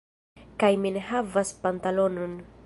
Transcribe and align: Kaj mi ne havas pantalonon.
Kaj 0.63 0.69
mi 0.85 0.93
ne 0.95 1.03
havas 1.11 1.53
pantalonon. 1.67 2.35